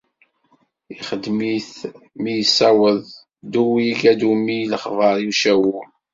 [0.93, 1.71] Ixedm-it
[2.21, 3.01] mi yessaweḍ
[3.51, 5.87] Duwig Adumi lexber i Cawul.